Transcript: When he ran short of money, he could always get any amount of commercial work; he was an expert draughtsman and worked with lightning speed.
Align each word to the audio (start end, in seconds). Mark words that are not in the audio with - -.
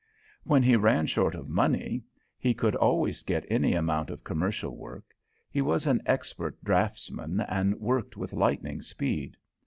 When 0.43 0.63
he 0.63 0.75
ran 0.77 1.05
short 1.05 1.35
of 1.35 1.47
money, 1.47 2.01
he 2.39 2.55
could 2.55 2.75
always 2.75 3.21
get 3.21 3.45
any 3.51 3.73
amount 3.75 4.09
of 4.09 4.23
commercial 4.23 4.75
work; 4.75 5.13
he 5.51 5.61
was 5.61 5.85
an 5.85 6.01
expert 6.07 6.57
draughtsman 6.63 7.41
and 7.41 7.79
worked 7.79 8.17
with 8.17 8.33
lightning 8.33 8.81
speed. 8.81 9.37